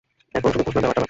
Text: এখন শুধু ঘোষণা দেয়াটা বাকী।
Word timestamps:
এখন 0.35 0.49
শুধু 0.51 0.63
ঘোষণা 0.63 0.81
দেয়াটা 0.81 0.87
বাকী। 0.87 0.99